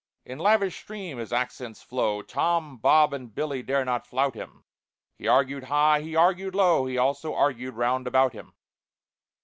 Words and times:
In 0.25 0.39
lavish 0.39 0.77
stream 0.77 1.19
his 1.19 1.31
accents 1.31 1.83
flow, 1.83 2.23
TOM, 2.23 2.77
BOB, 2.79 3.13
and 3.13 3.35
BILLY 3.35 3.61
dare 3.61 3.85
not 3.85 4.07
flout 4.07 4.33
him; 4.33 4.63
He 5.19 5.27
argued 5.27 5.65
high, 5.65 6.01
he 6.01 6.15
argued 6.15 6.55
low, 6.55 6.87
He 6.87 6.97
also 6.97 7.35
argued 7.35 7.75
round 7.75 8.07
about 8.07 8.33
him. 8.33 8.55